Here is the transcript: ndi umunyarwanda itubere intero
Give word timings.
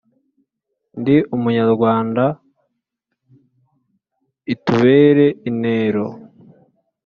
ndi 0.99 1.15
umunyarwanda 1.35 2.23
itubere 4.53 5.27
intero 5.49 6.05